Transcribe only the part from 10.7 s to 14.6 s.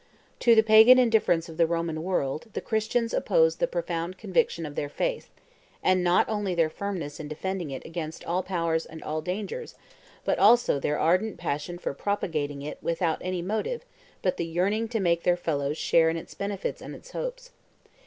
their ardent passion for propagating it without any motive but the